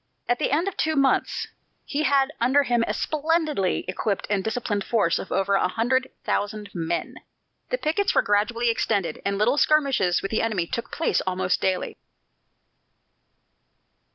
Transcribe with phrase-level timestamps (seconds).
[0.27, 1.45] At the end of two months,
[1.85, 6.71] he had under him a splendidly equipped and disciplined force of over a hundred thousand
[6.73, 7.17] men.
[7.69, 11.97] The pickets were gradually extended, and little skirmishes with the enemy took place almost daily.